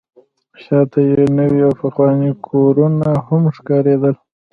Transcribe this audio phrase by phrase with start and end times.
[0.63, 4.15] شاته یې نوي او پخواني کورونه هم ښکارېدل.